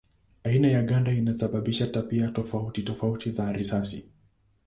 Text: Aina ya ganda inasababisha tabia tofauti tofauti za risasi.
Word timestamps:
Aina 0.43 0.67
ya 0.67 0.83
ganda 0.83 1.11
inasababisha 1.13 1.87
tabia 1.87 2.31
tofauti 2.31 2.83
tofauti 2.83 3.31
za 3.31 3.51
risasi. 3.51 4.05